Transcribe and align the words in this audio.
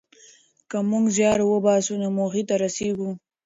که 0.69 0.77
موږ 0.89 1.05
زیار 1.17 1.39
وباسو 1.43 1.93
نو 2.01 2.07
موخې 2.17 2.43
ته 2.49 2.55
رسېږو. 2.63 3.11